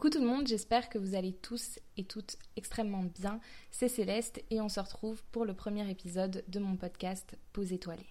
[0.00, 3.38] Coucou tout le monde, j'espère que vous allez tous et toutes extrêmement bien.
[3.70, 8.06] C'est Céleste et on se retrouve pour le premier épisode de mon podcast Pause étoilée.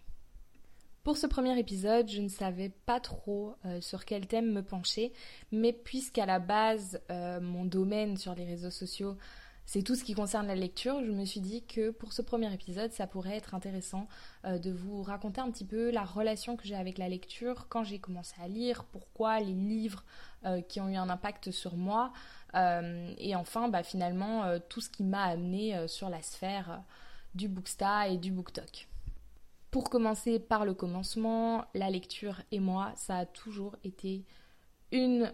[1.03, 5.13] Pour ce premier épisode, je ne savais pas trop euh, sur quel thème me pencher,
[5.51, 9.17] mais puisqu'à la base, euh, mon domaine sur les réseaux sociaux
[9.69, 10.99] c'est tout ce qui concerne la lecture.
[11.05, 14.07] Je me suis dit que pour ce premier épisode, ça pourrait être intéressant
[14.45, 17.83] euh, de vous raconter un petit peu la relation que j'ai avec la lecture, quand
[17.83, 20.03] j'ai commencé à lire, pourquoi les livres
[20.43, 22.11] euh, qui ont eu un impact sur moi,
[22.55, 26.81] euh, et enfin bah, finalement tout ce qui m'a amené sur la sphère
[27.35, 28.87] du booksta et du booktalk.
[29.69, 34.25] Pour commencer par le commencement, la lecture et moi, ça a toujours été
[34.91, 35.31] une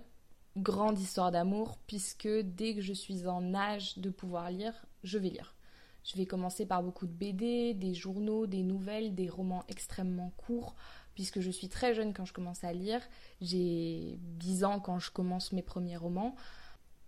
[0.58, 4.74] grande histoire d'amour puisque dès que je suis en âge de pouvoir lire,
[5.04, 5.56] je vais lire.
[6.04, 10.76] Je vais commencer par beaucoup de BD, des journaux, des nouvelles, des romans extrêmement courts,
[11.16, 13.02] puisque je suis très jeune quand je commence à lire.
[13.42, 16.36] J'ai 10 ans quand je commence mes premiers romans.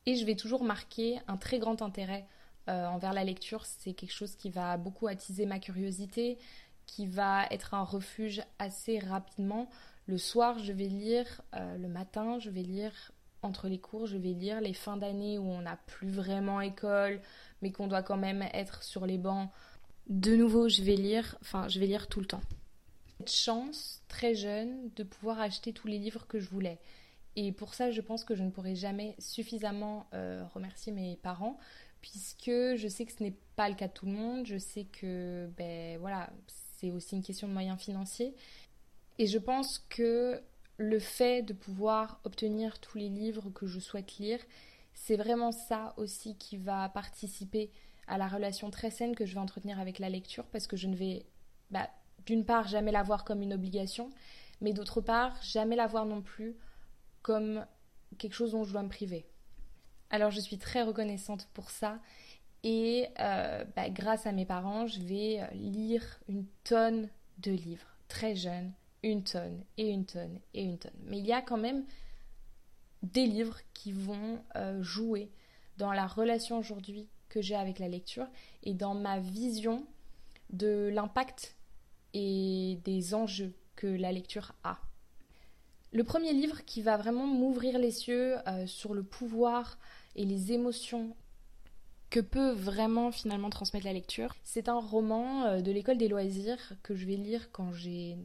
[0.07, 2.27] Et je vais toujours marquer un très grand intérêt
[2.69, 3.65] euh, envers la lecture.
[3.65, 6.39] C'est quelque chose qui va beaucoup attiser ma curiosité,
[6.87, 9.69] qui va être un refuge assez rapidement.
[10.07, 13.11] Le soir, je vais lire, euh, le matin, je vais lire
[13.47, 17.19] entre les cours, je vais lire les fins d'année où on n'a plus vraiment école,
[17.61, 19.49] mais qu'on doit quand même être sur les bancs.
[20.07, 22.41] De nouveau, je vais lire, enfin, je vais lire tout le temps.
[23.17, 26.79] Cette chance, très jeune, de pouvoir acheter tous les livres que je voulais.
[27.35, 31.57] Et pour ça, je pense que je ne pourrai jamais suffisamment euh, remercier mes parents,
[32.01, 34.45] puisque je sais que ce n'est pas le cas de tout le monde.
[34.45, 38.35] Je sais que, ben voilà, c'est aussi une question de moyens financiers.
[39.19, 40.41] Et je pense que
[40.77, 44.39] le fait de pouvoir obtenir tous les livres que je souhaite lire,
[44.93, 47.71] c'est vraiment ça aussi qui va participer
[48.07, 50.87] à la relation très saine que je vais entretenir avec la lecture parce que je
[50.87, 51.25] ne vais
[51.71, 51.89] bah,
[52.25, 54.09] d'une part jamais la voir comme une obligation,
[54.61, 56.55] mais d'autre part jamais la voir non plus
[57.21, 57.65] comme
[58.17, 59.25] quelque chose dont je dois me priver.
[60.09, 61.99] Alors je suis très reconnaissante pour ça
[62.63, 67.09] et euh, bah, grâce à mes parents, je vais euh, lire une tonne
[67.39, 68.71] de livres très jeune,
[69.03, 70.91] une tonne et une tonne et une tonne.
[71.05, 71.85] Mais il y a quand même
[73.03, 75.29] des livres qui vont euh, jouer
[75.77, 78.27] dans la relation aujourd'hui que j'ai avec la lecture
[78.63, 79.85] et dans ma vision
[80.49, 81.55] de l'impact
[82.13, 84.79] et des enjeux que la lecture a.
[85.93, 89.77] Le premier livre qui va vraiment m'ouvrir les cieux euh, sur le pouvoir
[90.15, 91.15] et les émotions
[92.09, 96.73] que peut vraiment finalement transmettre la lecture, c'est un roman euh, de l'école des loisirs
[96.83, 98.17] que je vais lire quand j'ai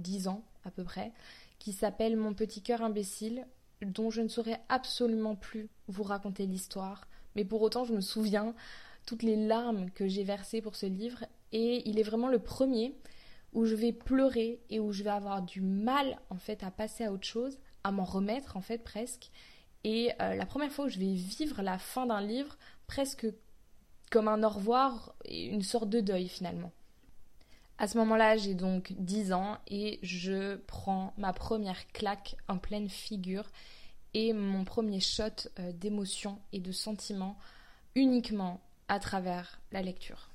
[0.00, 1.12] 10 ans à peu près,
[1.58, 3.46] qui s'appelle Mon petit cœur imbécile,
[3.82, 7.06] dont je ne saurais absolument plus vous raconter l'histoire,
[7.36, 8.54] mais pour autant je me souviens
[9.06, 12.94] toutes les larmes que j'ai versées pour ce livre, et il est vraiment le premier
[13.52, 17.04] où je vais pleurer et où je vais avoir du mal en fait à passer
[17.04, 19.30] à autre chose, à m'en remettre en fait presque.
[19.82, 22.56] Et euh, la première fois où je vais vivre la fin d'un livre
[22.86, 23.26] presque
[24.10, 26.72] comme un au revoir et une sorte de deuil finalement.
[27.80, 32.90] À ce moment-là, j'ai donc 10 ans et je prends ma première claque en pleine
[32.90, 33.48] figure
[34.12, 37.38] et mon premier shot euh, d'émotion et de sentiments
[37.94, 40.28] uniquement à travers la lecture.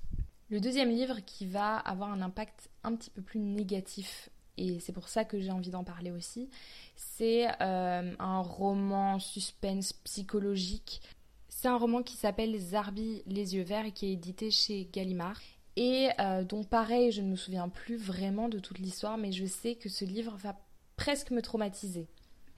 [0.49, 4.93] Le deuxième livre qui va avoir un impact un petit peu plus négatif, et c'est
[4.93, 6.49] pour ça que j'ai envie d'en parler aussi,
[6.95, 10.99] c'est euh, un roman suspense psychologique.
[11.47, 15.39] C'est un roman qui s'appelle Zarbi les yeux verts et qui est édité chez Gallimard
[15.75, 19.45] et euh, dont pareil, je ne me souviens plus vraiment de toute l'histoire, mais je
[19.45, 20.57] sais que ce livre va
[20.95, 22.07] presque me traumatiser.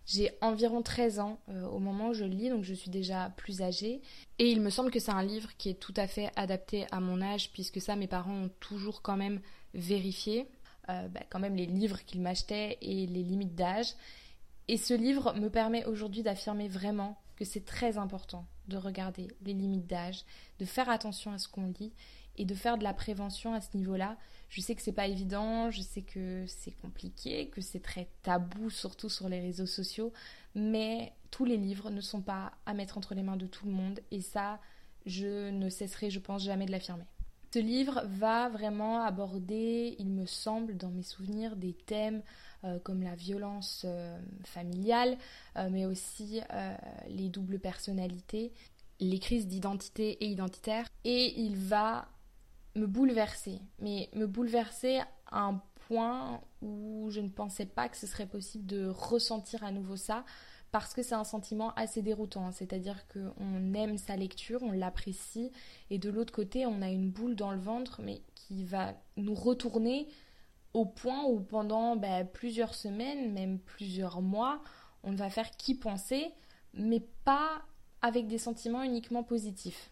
[0.06, 3.34] J'ai environ 13 ans euh, au moment où je le lis, donc je suis déjà
[3.36, 4.02] plus âgée.
[4.40, 7.00] Et il me semble que c'est un livre qui est tout à fait adapté à
[7.00, 9.42] mon âge, puisque ça, mes parents ont toujours quand même
[9.74, 10.48] vérifié,
[10.90, 13.96] euh, bah, quand même les livres qu'ils m'achetaient et les limites d'âge.
[14.70, 19.54] Et ce livre me permet aujourd'hui d'affirmer vraiment que c'est très important de regarder les
[19.54, 20.24] limites d'âge,
[20.60, 21.94] de faire attention à ce qu'on lit
[22.38, 24.18] et de faire de la prévention à ce niveau-là.
[24.50, 28.70] Je sais que c'est pas évident, je sais que c'est compliqué, que c'est très tabou,
[28.70, 30.14] surtout sur les réseaux sociaux,
[30.56, 33.74] mais tous les livres ne sont pas à mettre entre les mains de tout le
[33.74, 34.60] monde et ça,
[35.06, 37.06] je ne cesserai, je pense, jamais de l'affirmer.
[37.54, 42.22] Ce livre va vraiment aborder, il me semble, dans mes souvenirs, des thèmes
[42.64, 45.18] euh, comme la violence euh, familiale,
[45.56, 46.42] euh, mais aussi
[47.10, 48.52] les doubles personnalités,
[49.00, 50.88] les crises d'identité et identitaire.
[51.06, 52.10] Et il va
[52.78, 58.08] me bouleverser, mais me bouleverser à un point où je ne pensais pas que ce
[58.08, 60.24] serait possible de ressentir à nouveau ça
[60.72, 65.52] parce que c'est un sentiment assez déroutant, c'est-à-dire qu'on aime sa lecture, on l'apprécie,
[65.90, 69.34] et de l'autre côté, on a une boule dans le ventre, mais qui va nous
[69.34, 70.08] retourner
[70.74, 74.62] au point où pendant ben, plusieurs semaines, même plusieurs mois,
[75.04, 76.34] on va faire qu'y penser,
[76.74, 77.62] mais pas
[78.02, 79.90] avec des sentiments uniquement positifs.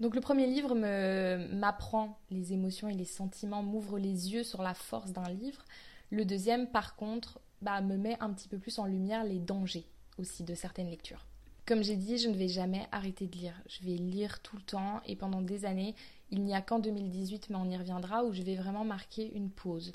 [0.00, 4.74] Donc le premier livre m'apprend les émotions et les sentiments, m'ouvre les yeux sur la
[4.74, 5.64] force d'un livre.
[6.10, 9.86] Le deuxième, par contre, bah, me met un petit peu plus en lumière les dangers
[10.18, 11.24] aussi de certaines lectures.
[11.64, 13.54] Comme j'ai dit, je ne vais jamais arrêter de lire.
[13.68, 15.94] Je vais lire tout le temps et pendant des années,
[16.30, 19.48] il n'y a qu'en 2018, mais on y reviendra, où je vais vraiment marquer une
[19.48, 19.92] pause.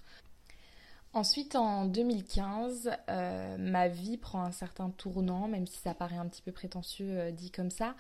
[1.14, 6.28] Ensuite, en 2015, euh, ma vie prend un certain tournant, même si ça paraît un
[6.28, 7.96] petit peu prétentieux euh, dit comme ça.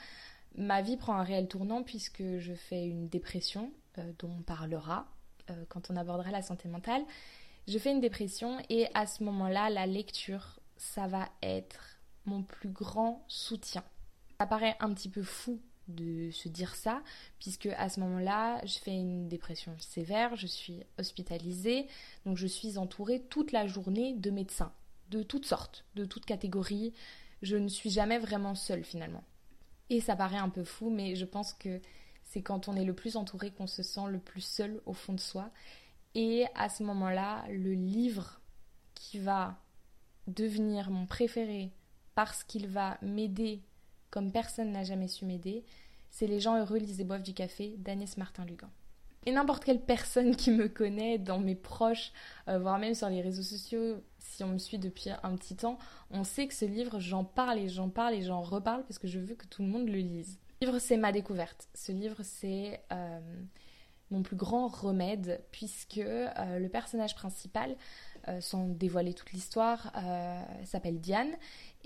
[0.57, 5.07] Ma vie prend un réel tournant puisque je fais une dépression, euh, dont on parlera
[5.69, 7.03] quand on abordera la santé mentale.
[7.67, 12.69] Je fais une dépression et à ce moment-là, la lecture, ça va être mon plus
[12.69, 13.83] grand soutien.
[14.39, 17.01] Ça paraît un petit peu fou de se dire ça,
[17.39, 21.87] puisque à ce moment-là, je fais une dépression sévère, je suis hospitalisée,
[22.25, 24.73] donc je suis entourée toute la journée de médecins,
[25.09, 26.93] de toutes sortes, de toutes catégories.
[27.41, 29.23] Je ne suis jamais vraiment seule finalement.
[29.89, 31.81] Et ça paraît un peu fou, mais je pense que
[32.23, 35.13] c'est quand on est le plus entouré qu'on se sent le plus seul au fond
[35.13, 35.49] de soi.
[36.15, 38.41] Et à ce moment-là, le livre
[38.95, 39.57] qui va
[40.27, 41.71] devenir mon préféré
[42.15, 43.61] parce qu'il va m'aider
[44.09, 45.63] comme personne n'a jamais su m'aider,
[46.09, 48.69] c'est Les gens heureux lisent et boivent du café d'Agnès Martin-Lugan.
[49.25, 52.13] Et n'importe quelle personne qui me connaît, dans mes proches,
[52.47, 54.01] euh, voire même sur les réseaux sociaux,
[54.33, 55.77] si on me suit depuis un petit temps,
[56.11, 59.07] on sait que ce livre, j'en parle et j'en parle et j'en reparle parce que
[59.07, 60.39] je veux que tout le monde le lise.
[60.61, 61.67] Ce livre, c'est ma découverte.
[61.73, 63.19] Ce livre, c'est euh,
[64.11, 67.75] mon plus grand remède puisque euh, le personnage principal,
[68.41, 69.93] sans dévoiler toute l'histoire,
[70.65, 71.33] s'appelle Diane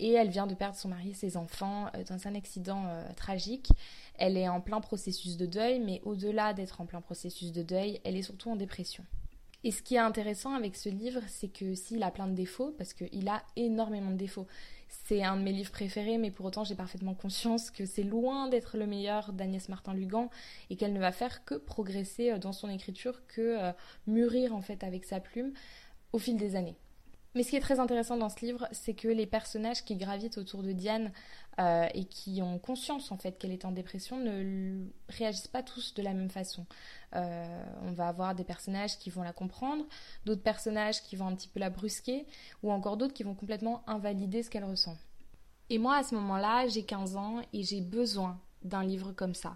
[0.01, 3.03] et elle vient de perdre son mari et ses enfants euh, dans un accident euh,
[3.15, 3.69] tragique.
[4.15, 8.01] Elle est en plein processus de deuil, mais au-delà d'être en plein processus de deuil,
[8.03, 9.05] elle est surtout en dépression.
[9.63, 12.73] Et ce qui est intéressant avec ce livre, c'est que s'il a plein de défauts,
[12.77, 14.47] parce qu'il a énormément de défauts,
[14.87, 18.49] c'est un de mes livres préférés, mais pour autant j'ai parfaitement conscience que c'est loin
[18.49, 20.29] d'être le meilleur d'Agnès Martin-Lugan
[20.69, 23.71] et qu'elle ne va faire que progresser euh, dans son écriture, que
[24.07, 25.53] mûrir en fait avec sa plume
[26.11, 26.75] au fil des années.
[27.33, 30.37] Mais ce qui est très intéressant dans ce livre, c'est que les personnages qui gravitent
[30.37, 31.13] autour de Diane
[31.59, 35.93] euh, et qui ont conscience en fait qu'elle est en dépression ne réagissent pas tous
[35.93, 36.65] de la même façon.
[37.15, 39.85] Euh, on va avoir des personnages qui vont la comprendre,
[40.25, 42.25] d'autres personnages qui vont un petit peu la brusquer,
[42.63, 44.97] ou encore d'autres qui vont complètement invalider ce qu'elle ressent.
[45.69, 49.55] Et moi, à ce moment-là, j'ai 15 ans et j'ai besoin d'un livre comme ça.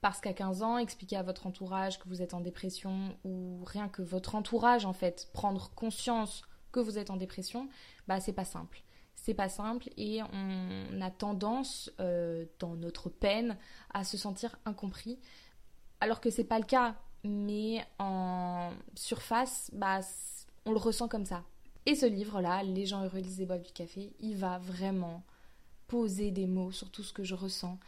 [0.00, 3.90] Parce qu'à 15 ans, expliquer à votre entourage que vous êtes en dépression, ou rien
[3.90, 7.68] que votre entourage, en fait, prendre conscience que vous êtes en dépression,
[8.08, 8.82] bah c'est pas simple.
[9.14, 13.56] C'est pas simple et on a tendance, euh, dans notre peine,
[13.92, 15.18] à se sentir incompris,
[16.00, 16.96] alors que c'est pas le cas.
[17.22, 20.00] Mais en surface, bah,
[20.64, 21.44] on le ressent comme ça.
[21.84, 25.22] Et ce livre-là, Les gens heureux lisent et boivent du café, il va vraiment
[25.86, 27.78] poser des mots sur tout ce que je ressens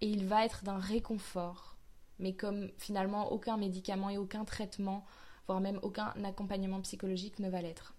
[0.00, 1.76] et il va être d'un réconfort,
[2.18, 5.04] mais comme finalement aucun médicament et aucun traitement,
[5.46, 7.94] voire même aucun accompagnement psychologique ne va l'être.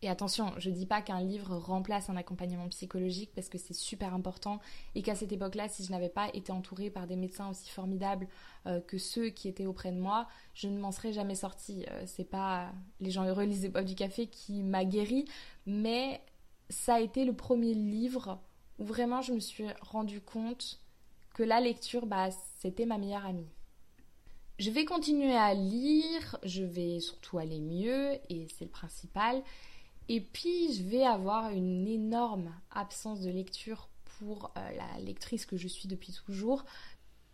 [0.00, 4.14] Et attention, je dis pas qu'un livre remplace un accompagnement psychologique parce que c'est super
[4.14, 4.60] important
[4.94, 8.28] et qu'à cette époque-là, si je n'avais pas été entourée par des médecins aussi formidables
[8.66, 11.84] euh, que ceux qui étaient auprès de moi, je ne m'en serais jamais sortie.
[11.90, 15.24] Euh, c'est pas les gens heureux lisent boivent du café qui m'a guéri,
[15.66, 16.20] mais
[16.70, 18.40] ça a été le premier livre
[18.78, 20.78] où vraiment je me suis rendu compte
[21.34, 22.28] que la lecture, bah,
[22.60, 23.48] c'était ma meilleure amie.
[24.58, 29.42] Je vais continuer à lire, je vais surtout aller mieux et c'est le principal.
[30.08, 33.88] Et puis, je vais avoir une énorme absence de lecture
[34.18, 36.64] pour euh, la lectrice que je suis depuis toujours.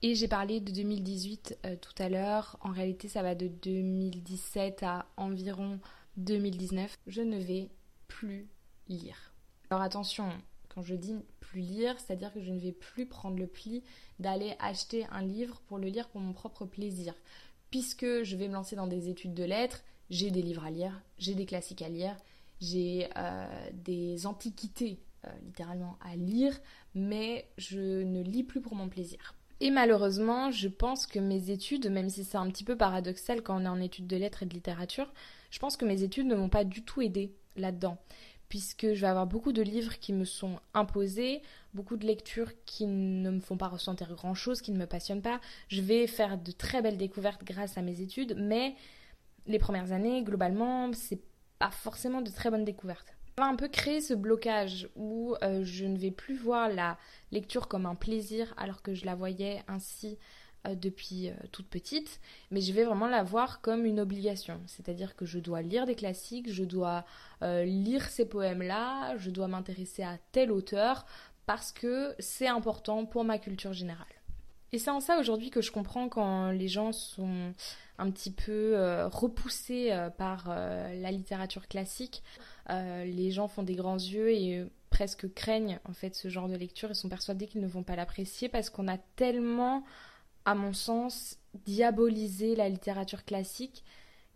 [0.02, 2.58] Et j'ai parlé de 2018 euh, tout à l'heure.
[2.60, 5.80] En réalité, ça va de 2017 à environ
[6.16, 6.98] 2019.
[7.06, 7.70] Je ne vais
[8.08, 8.48] plus
[8.88, 9.32] lire.
[9.70, 10.28] Alors attention,
[10.68, 13.82] quand je dis plus lire, c'est-à-dire que je ne vais plus prendre le pli
[14.18, 17.14] d'aller acheter un livre pour le lire pour mon propre plaisir.
[17.70, 21.00] Puisque je vais me lancer dans des études de lettres, j'ai des livres à lire,
[21.18, 22.16] j'ai des classiques à lire,
[22.60, 26.58] j'ai euh, des antiquités euh, littéralement à lire,
[26.94, 29.34] mais je ne lis plus pour mon plaisir.
[29.60, 33.60] Et malheureusement, je pense que mes études, même si c'est un petit peu paradoxal quand
[33.60, 35.12] on est en études de lettres et de littérature,
[35.50, 37.96] je pense que mes études ne m'ont pas du tout aidé là-dedans,
[38.48, 41.40] puisque je vais avoir beaucoup de livres qui me sont imposés,
[41.72, 45.40] beaucoup de lectures qui ne me font pas ressentir grand-chose, qui ne me passionnent pas.
[45.68, 48.74] Je vais faire de très belles découvertes grâce à mes études, mais
[49.46, 51.20] les premières années, globalement, c'est
[51.70, 53.14] forcément de très bonnes découvertes.
[53.36, 56.98] Ça va un peu créer ce blocage où euh, je ne vais plus voir la
[57.32, 60.18] lecture comme un plaisir alors que je la voyais ainsi
[60.68, 62.20] euh, depuis euh, toute petite,
[62.52, 64.60] mais je vais vraiment la voir comme une obligation.
[64.66, 67.04] C'est-à-dire que je dois lire des classiques, je dois
[67.42, 71.04] lire ces poèmes-là, je dois m'intéresser à tel auteur
[71.44, 74.06] parce que c'est important pour ma culture générale.
[74.74, 77.54] Et c'est en ça aujourd'hui que je comprends quand les gens sont
[77.96, 82.24] un petit peu repoussés par la littérature classique.
[82.68, 86.90] les gens font des grands yeux et presque craignent en fait ce genre de lecture
[86.90, 89.84] et sont persuadés qu'ils ne vont pas l'apprécier parce qu'on a tellement
[90.44, 93.84] à mon sens, diaboliser la littérature classique,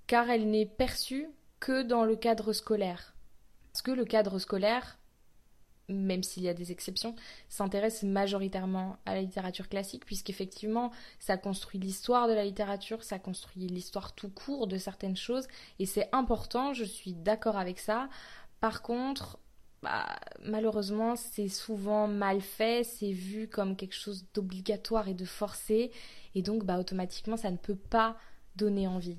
[0.06, 1.26] car elle n'est perçue
[1.58, 3.16] que dans le cadre scolaire.
[3.72, 4.97] Parce que le cadre scolaire,
[5.88, 7.14] même s'il y a des exceptions,
[7.48, 13.66] s'intéresse majoritairement à la littérature classique, puisqu'effectivement, ça construit l'histoire de la littérature, ça construit
[13.66, 18.08] l'histoire tout court de certaines choses, et c'est important, je suis d'accord avec ça.
[18.60, 19.38] Par contre,
[19.82, 25.90] bah, malheureusement, c'est souvent mal fait, c'est vu comme quelque chose d'obligatoire et de forcé,
[26.34, 28.16] et donc bah, automatiquement, ça ne peut pas
[28.56, 29.18] donner envie.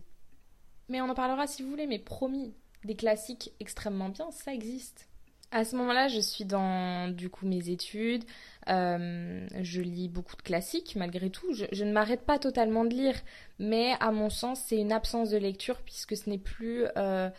[0.90, 5.09] Mais on en parlera si vous voulez, mais promis, des classiques extrêmement bien, ça existe.
[5.52, 8.24] À ce moment-là, je suis dans du coup mes études,
[8.70, 11.54] euh, je lis beaucoup de classiques malgré tout.
[11.54, 13.16] Je, ne m'arrête pas totalement de lire,
[13.58, 17.30] mais à mon sens, c'est une absence de lecture puisque ce n'est plus euh,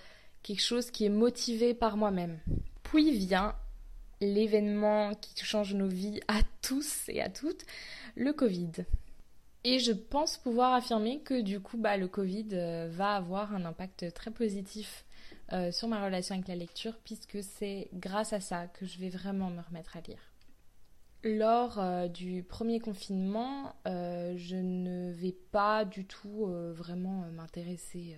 [0.42, 2.40] quelque chose qui est motivé par moi-même.
[2.82, 3.54] Puis vient
[4.20, 7.64] l'événement qui change nos vies à tous et à toutes,
[8.16, 8.72] le Covid.
[9.62, 13.64] Et je pense pouvoir affirmer que du coup, bah, le Covid euh, va avoir un
[13.64, 15.04] impact très positif
[15.52, 19.08] euh, sur ma relation avec la lecture, puisque c'est grâce à ça que je vais
[19.08, 20.20] vraiment me remettre à lire.
[21.22, 28.16] Lors euh, du premier confinement, je ne vais pas du tout vraiment m'intéresser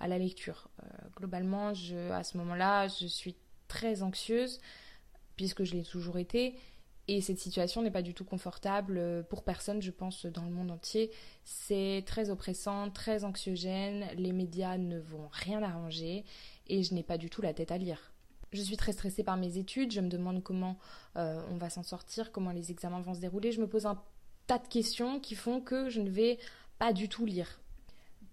[0.00, 0.68] à la lecture.
[1.16, 3.36] globalement, à ce moment-là, je suis
[3.68, 4.60] très anxieuse,
[5.36, 6.54] puisque je l'ai toujours été.
[7.12, 10.50] Et cette situation n'est pas du tout confortable euh, pour personne, je pense, dans le
[10.50, 11.10] monde entier.
[11.44, 16.24] C'est très oppressant, très anxiogène, les médias ne vont rien arranger
[16.70, 18.12] et je n'ai pas du tout la tête à lire.
[18.52, 20.78] Je suis très stressée par mes études, je me demande comment
[21.16, 23.52] euh, on va s'en sortir, comment les examens vont se dérouler.
[23.52, 24.02] Je me pose un
[24.46, 26.38] tas de questions qui font que je ne vais
[26.78, 27.60] pas du tout lire.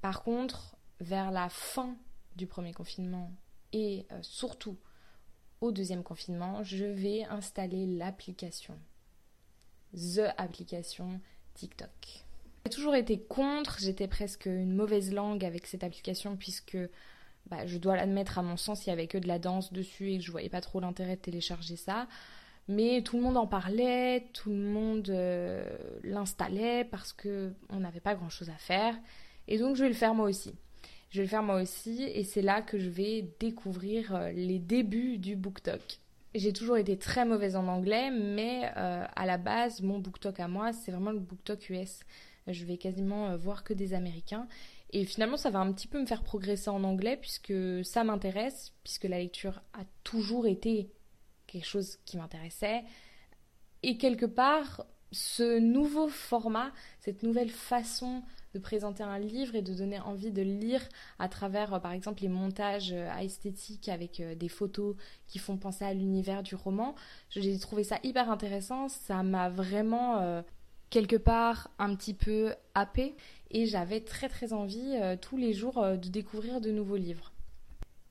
[0.02, 1.96] Par contre, vers la fin
[2.36, 3.32] du premier confinement
[3.74, 4.78] et euh, surtout
[5.62, 8.78] au deuxième confinement, je vais installer l'application.
[9.94, 11.20] The application
[11.54, 12.26] TikTok.
[12.66, 16.78] J'ai toujours été contre, j'étais presque une mauvaise langue avec cette application puisque
[17.50, 20.12] bah, je dois l'admettre à mon sens, il y avait que de la danse dessus
[20.12, 22.08] et que je voyais pas trop l'intérêt de télécharger ça.
[22.68, 25.66] Mais tout le monde en parlait, tout le monde euh,
[26.04, 28.96] l'installait parce que on n'avait pas grand chose à faire.
[29.48, 30.54] Et donc je vais le faire moi aussi.
[31.10, 34.60] Je vais le faire moi aussi et c'est là que je vais découvrir euh, les
[34.60, 36.00] débuts du BookTok.
[36.36, 40.50] J'ai toujours été très mauvaise en anglais, mais euh, à la base, mon BookTok à
[40.50, 42.02] moi, c'est vraiment le BookTok US.
[42.48, 44.48] Je vais quasiment voir que des Américains.
[44.92, 47.54] Et finalement, ça va un petit peu me faire progresser en anglais puisque
[47.84, 50.90] ça m'intéresse, puisque la lecture a toujours été
[51.46, 52.84] quelque chose qui m'intéressait.
[53.84, 59.74] Et quelque part, ce nouveau format, cette nouvelle façon de présenter un livre et de
[59.74, 60.82] donner envie de lire
[61.20, 64.96] à travers, euh, par exemple, les montages euh, esthétiques avec euh, des photos
[65.28, 66.96] qui font penser à l'univers du roman.
[67.30, 68.90] J'ai trouvé ça hyper intéressant.
[68.90, 70.44] Ça m'a vraiment
[70.90, 73.16] quelque part un petit peu happé
[73.52, 77.32] et j'avais très très envie tous les jours de découvrir de nouveaux livres.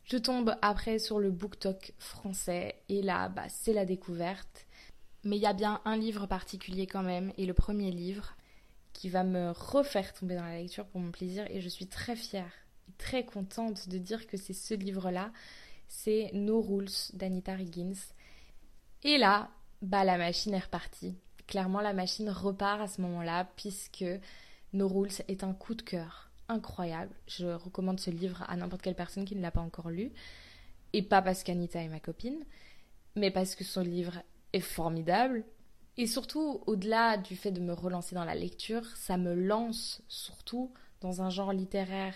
[0.04, 4.66] Je tombe après sur le BookTok français et là, bah, c'est la découverte.
[5.24, 8.36] Mais il y a bien un livre particulier quand même, et le premier livre,
[8.92, 12.14] qui va me refaire tomber dans la lecture pour mon plaisir et je suis très
[12.14, 12.52] fière
[12.88, 15.32] et très contente de dire que c'est ce livre-là.
[15.88, 17.92] C'est No Rules d'Anita Riggins.
[19.02, 19.50] Et là,
[19.82, 21.16] bah la machine est repartie.
[21.48, 24.04] Clairement, la machine repart à ce moment-là puisque
[24.76, 27.14] No Rules est un coup de cœur incroyable.
[27.26, 30.12] Je recommande ce livre à n'importe quelle personne qui ne l'a pas encore lu.
[30.92, 32.44] Et pas parce qu'Anita est ma copine,
[33.16, 35.44] mais parce que son livre est formidable,
[35.98, 40.72] et surtout, au-delà du fait de me relancer dans la lecture, ça me lance surtout
[41.00, 42.14] dans un genre littéraire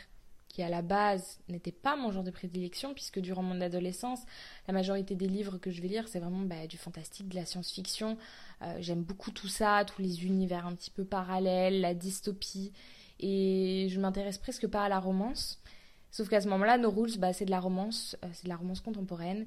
[0.51, 4.21] qui à la base n'était pas mon genre de prédilection, puisque durant mon adolescence,
[4.67, 7.47] la majorité des livres que je vais lire, c'est vraiment bah, du fantastique, de la
[7.47, 8.19] science-fiction.
[8.63, 12.73] Euh, j'aime beaucoup tout ça, tous les univers un petit peu parallèles, la dystopie,
[13.21, 15.63] et je m'intéresse presque pas à la romance.
[16.11, 18.57] Sauf qu'à ce moment-là, No Rules, bah, c'est de la romance, euh, c'est de la
[18.57, 19.47] romance contemporaine,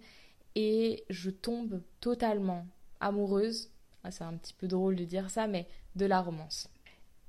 [0.55, 2.65] et je tombe totalement
[3.01, 3.69] amoureuse
[4.03, 6.69] ah, c'est un petit peu drôle de dire ça, mais de la romance.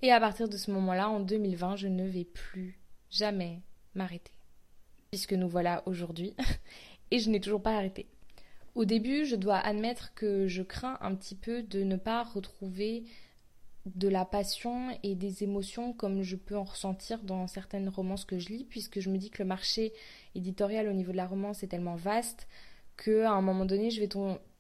[0.03, 2.81] Et à partir de ce moment-là, en 2020, je ne vais plus
[3.15, 3.63] jamais
[3.95, 4.33] m'arrêter.
[5.11, 6.35] Puisque nous voilà aujourd'hui,
[7.11, 8.09] et je n'ai toujours pas arrêté.
[8.75, 13.05] Au début, je dois admettre que je crains un petit peu de ne pas retrouver
[13.87, 18.39] de la passion et des émotions comme je peux en ressentir dans certaines romances que
[18.39, 19.93] je lis, puisque je me dis que le marché
[20.35, 22.49] éditorial au niveau de la romance est tellement vaste
[22.97, 24.09] qu'à un moment donné, je vais,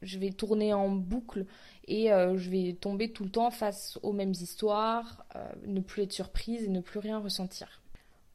[0.02, 1.46] je vais tourner en boucle
[1.86, 6.02] et euh, je vais tomber tout le temps face aux mêmes histoires, euh, ne plus
[6.02, 7.83] être surprise et ne plus rien ressentir.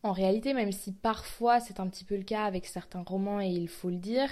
[0.01, 3.49] En réalité, même si parfois c'est un petit peu le cas avec certains romans et
[3.49, 4.29] il faut le dire,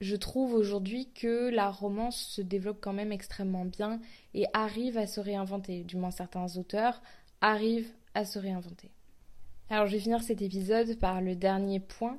[0.00, 4.00] je trouve aujourd'hui que la romance se développe quand même extrêmement bien
[4.34, 5.84] et arrive à se réinventer.
[5.84, 7.02] Du moins certains auteurs
[7.40, 8.90] arrivent à se réinventer.
[9.68, 12.18] Alors je vais finir cet épisode par le dernier point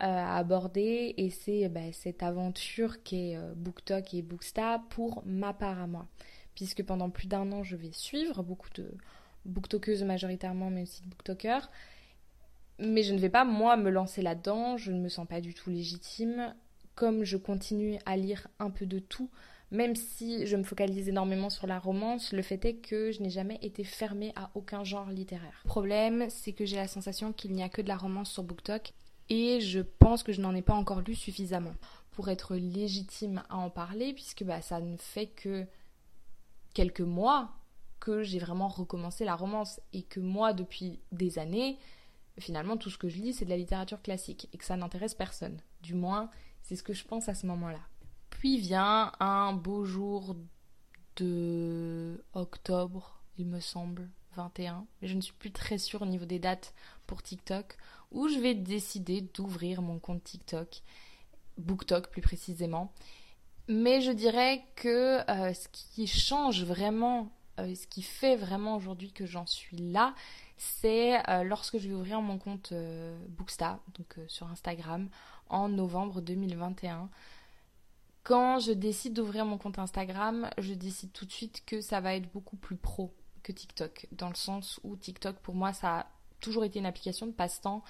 [0.00, 5.54] euh, à aborder et c'est bah, cette aventure qu'est euh, BookTok et Booksta pour ma
[5.54, 6.06] part à moi.
[6.54, 8.92] Puisque pendant plus d'un an je vais suivre beaucoup de
[9.46, 11.70] booktokeuses majoritairement mais aussi de booktokers.
[12.78, 15.54] Mais je ne vais pas moi me lancer là-dedans, je ne me sens pas du
[15.54, 16.54] tout légitime
[16.94, 19.30] comme je continue à lire un peu de tout,
[19.70, 23.30] même si je me focalise énormément sur la romance, le fait est que je n'ai
[23.30, 25.60] jamais été fermée à aucun genre littéraire.
[25.64, 28.44] Le problème, c'est que j'ai la sensation qu'il n'y a que de la romance sur
[28.44, 28.92] BookTok
[29.28, 31.74] et je pense que je n'en ai pas encore lu suffisamment
[32.12, 35.66] pour être légitime à en parler, puisque bah, ça ne fait que
[36.74, 37.50] quelques mois
[37.98, 41.78] que j'ai vraiment recommencé la romance et que moi, depuis des années,
[42.38, 45.14] finalement, tout ce que je lis, c'est de la littérature classique et que ça n'intéresse
[45.14, 45.60] personne.
[45.82, 46.30] Du moins,
[46.62, 47.80] c'est ce que je pense à ce moment-là.
[48.30, 50.36] Puis vient un beau jour
[51.16, 54.86] de octobre, il me semble, 21.
[55.00, 56.74] Mais je ne suis plus très sûre au niveau des dates
[57.06, 57.76] pour TikTok,
[58.10, 60.82] où je vais décider d'ouvrir mon compte TikTok,
[61.58, 62.92] BookTok plus précisément.
[63.68, 69.12] Mais je dirais que euh, ce qui change vraiment, euh, ce qui fait vraiment aujourd'hui
[69.12, 70.14] que j'en suis là,
[70.56, 72.72] c'est euh, lorsque je vais ouvrir mon compte
[73.28, 75.08] Booksta, donc sur Instagram,
[75.48, 77.08] en novembre 2021.
[78.22, 82.14] Quand je décide d'ouvrir mon compte Instagram, je décide tout de suite que ça va
[82.14, 86.06] être beaucoup plus pro que TikTok, dans le sens où TikTok pour moi ça a
[86.40, 87.82] toujours été une application de passe-temps.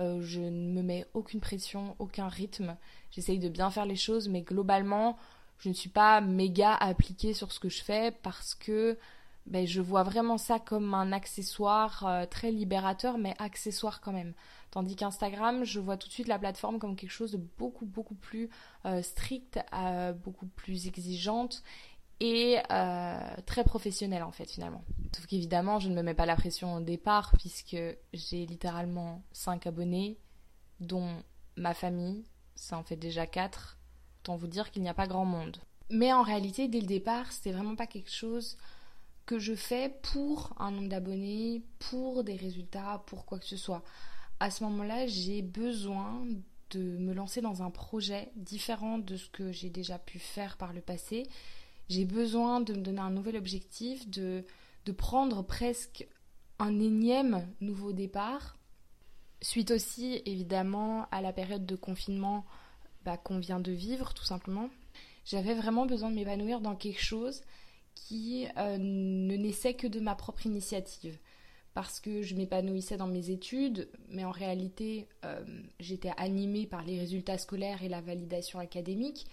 [0.00, 2.76] Euh, je ne me mets aucune pression, aucun rythme.
[3.10, 5.18] J'essaye de bien faire les choses, mais globalement,
[5.58, 8.98] je ne suis pas méga appliquée sur ce que je fais parce que
[9.46, 14.34] ben, je vois vraiment ça comme un accessoire euh, très libérateur, mais accessoire quand même.
[14.70, 18.14] Tandis qu'Instagram, je vois tout de suite la plateforme comme quelque chose de beaucoup, beaucoup
[18.14, 18.48] plus
[18.86, 21.62] euh, strict, euh, beaucoup plus exigeante
[22.22, 22.58] et
[23.46, 24.84] très professionnelle en fait finalement.
[25.16, 27.78] Sauf qu'évidemment, je ne me mets pas la pression au départ puisque
[28.12, 30.18] j'ai littéralement 5 abonnés,
[30.80, 31.08] dont
[31.56, 32.26] ma famille,
[32.56, 33.78] ça en fait déjà 4.
[34.20, 35.56] Autant vous dire qu'il n'y a pas grand monde.
[35.88, 38.58] Mais en réalité, dès le départ, c'est vraiment pas quelque chose
[39.30, 43.84] que je fais pour un nombre d'abonnés, pour des résultats, pour quoi que ce soit.
[44.40, 46.26] À ce moment-là, j'ai besoin
[46.70, 50.72] de me lancer dans un projet différent de ce que j'ai déjà pu faire par
[50.72, 51.28] le passé.
[51.88, 54.44] J'ai besoin de me donner un nouvel objectif, de,
[54.84, 56.08] de prendre presque
[56.58, 58.58] un énième nouveau départ.
[59.42, 62.44] Suite aussi, évidemment, à la période de confinement
[63.04, 64.70] bah, qu'on vient de vivre, tout simplement.
[65.24, 67.42] J'avais vraiment besoin de m'épanouir dans quelque chose
[67.94, 71.18] qui euh, ne naissait que de ma propre initiative.
[71.74, 75.44] Parce que je m'épanouissais dans mes études, mais en réalité, euh,
[75.78, 79.26] j'étais animée par les résultats scolaires et la validation académique.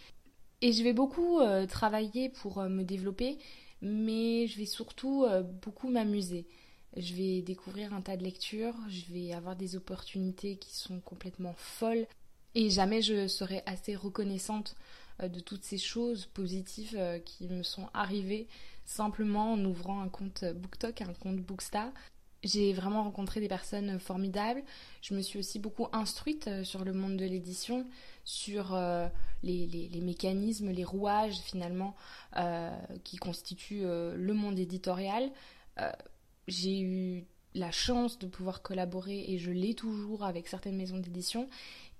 [0.61, 3.37] Et je vais beaucoup euh, travailler pour me développer,
[3.81, 5.25] mais je vais surtout
[5.61, 6.47] beaucoup m'amuser.
[6.95, 11.53] Je vais découvrir un tas de lectures, je vais avoir des opportunités qui sont complètement
[11.57, 12.07] folles,
[12.55, 14.75] et jamais je serai assez reconnaissante
[15.23, 18.47] de toutes ces choses positives euh, qui me sont arrivées
[18.85, 21.91] simplement en ouvrant un compte BookTok, un compte Booksta.
[22.43, 24.63] J'ai vraiment rencontré des personnes formidables.
[25.01, 27.85] Je me suis aussi beaucoup instruite euh, sur le monde de l'édition,
[28.23, 28.77] sur
[29.41, 31.95] les, mécanismes, les rouages finalement
[33.05, 35.31] qui constituent le monde éditorial.
[36.49, 37.25] J'ai eu
[37.57, 41.47] la chance de pouvoir collaborer et je l'ai toujours avec certaines maisons d'édition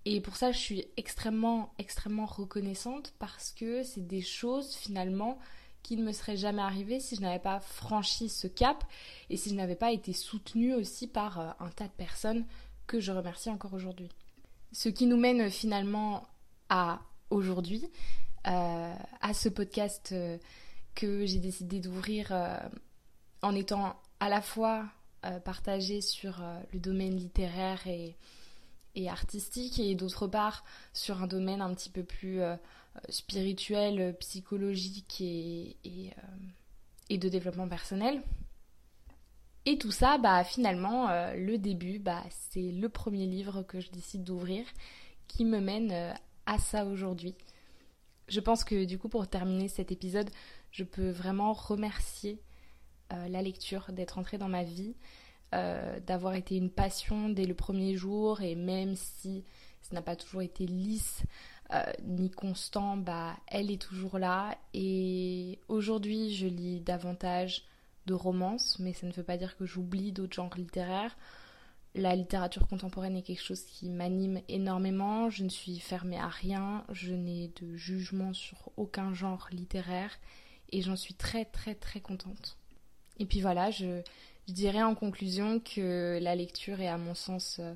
[0.09, 5.37] et pour ça, je suis extrêmement, extrêmement reconnaissante parce que c'est des choses finalement
[5.83, 8.85] qui ne me seraient jamais arrivées si je n'avais pas franchi ce cap
[9.29, 12.45] et si je n'avais pas été soutenue aussi par euh, un tas de personnes
[12.87, 14.07] que je remercie encore aujourd'hui.
[14.71, 16.25] Ce qui nous mène finalement
[16.69, 17.85] à aujourd'hui,
[18.47, 20.37] euh, à ce podcast euh,
[20.95, 22.31] que j'ai décidé d'ouvrir
[23.41, 24.85] en étant à la fois
[25.43, 26.41] partagé sur
[26.71, 28.15] le domaine littéraire et
[28.97, 32.55] et artistique et d'autre part sur un domaine un petit peu plus euh,
[33.09, 36.37] spirituel, psychologique et, et, euh,
[37.09, 38.23] et, de développement personnel.
[39.65, 43.91] Et tout ça, bah finalement, euh, le début, bah, c'est le premier livre que je
[43.91, 44.65] décide d'ouvrir
[45.27, 47.35] qui me mène à ça aujourd'hui.
[48.29, 50.29] Je pense que du coup, pour terminer cet épisode,
[50.71, 52.41] je peux vraiment remercier
[53.09, 54.95] la lecture, d'être entrée dans ma vie,
[55.51, 59.43] d'avoir été une passion dès le premier jour et même si
[59.81, 61.23] ça n'a pas toujours été lisse
[62.03, 67.63] ni constant, bah elle est toujours là et aujourd'hui je lis davantage
[68.07, 71.15] de romances, mais ça ne veut pas dire que j'oublie d'autres genres littéraires.
[71.93, 75.29] La littérature contemporaine est quelque chose qui m'anime énormément.
[75.29, 76.85] Je ne suis fermée à rien.
[76.91, 80.11] Je n'ai de jugement sur aucun genre littéraire.
[80.69, 82.57] Et j'en suis très très très contente.
[83.17, 84.03] Et puis voilà, je,
[84.53, 87.73] dirais en conclusion que la lecture est à mon sens euh,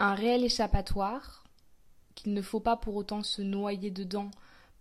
[0.00, 1.44] un réel échappatoire,
[2.16, 4.30] qu'il ne faut pas pour autant se noyer dedans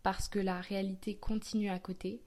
[0.01, 2.19] parce que la réalité continue à côté,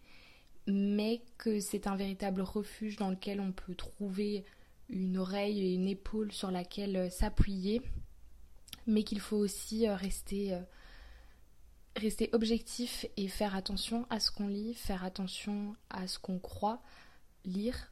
[0.68, 4.44] mais que c'est un véritable refuge dans lequel on peut trouver
[4.88, 7.82] une oreille et une épaule sur laquelle euh, s'appuyer,
[8.86, 10.56] mais qu'il faut aussi euh, rester,
[11.96, 16.80] rester objectif et faire attention à ce qu'on lit, faire attention à ce qu'on croit
[17.44, 17.90] lire,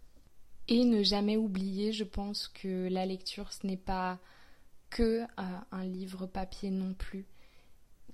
[0.69, 4.19] et ne jamais oublier, je pense que la lecture, ce n'est pas
[4.91, 7.27] que un livre papier non plus.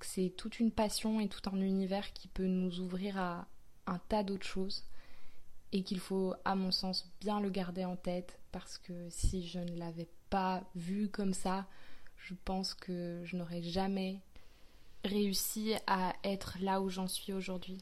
[0.00, 3.46] C'est toute une passion et tout un univers qui peut nous ouvrir à,
[3.86, 4.84] un tas d'autres choses
[5.72, 9.58] et qu'il faut, à mon sens, bien le garder en tête parce que si je
[9.58, 11.66] ne l'avais pas vu comme ça,
[12.16, 14.20] je pense que je n'aurais jamais
[15.04, 17.78] réussi à être là où j'en suis aujourd'hui.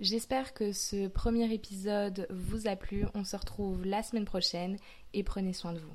[0.00, 3.04] J'espère que ce premier épisode vous a plu.
[3.12, 4.78] On se retrouve la semaine prochaine
[5.12, 5.94] et prenez soin de vous.